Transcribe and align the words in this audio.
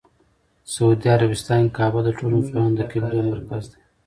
سعودي 0.73 1.07
عربستان 1.15 1.61
کې 1.65 1.75
کعبه 1.77 1.99
د 2.03 2.09
ټولو 2.17 2.35
مسلمانانو 2.41 2.79
د 2.79 2.81
قبله 2.91 3.21
مرکز 3.31 3.63
دی. 3.71 3.77